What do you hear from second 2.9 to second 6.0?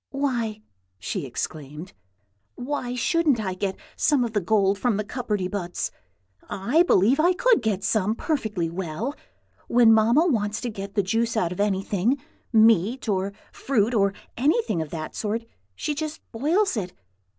shouldn't I get some of the gold from the cupperty buts?